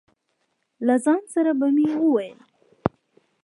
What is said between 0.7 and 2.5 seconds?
له ځان سره به مې وویل.